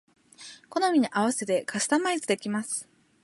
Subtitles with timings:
[0.71, 2.89] 好みに合わせてカスタマイズできます